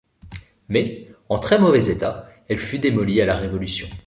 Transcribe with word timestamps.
Mais, 0.67 1.07
en 1.29 1.37
très 1.37 1.59
mauvais 1.59 1.85
état, 1.89 2.27
elle 2.49 2.57
fut 2.57 2.79
démolie 2.79 3.21
à 3.21 3.27
la 3.27 3.35
Révolution. 3.35 3.87